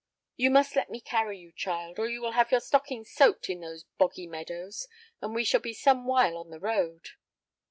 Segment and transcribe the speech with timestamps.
[0.35, 3.59] "You must let me carry you, child, or you will have your stockings soaked in
[3.59, 4.87] those boggy meadows,
[5.21, 7.07] and we shall be somewhile on the road."